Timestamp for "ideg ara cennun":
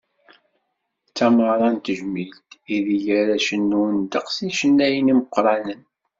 2.75-3.93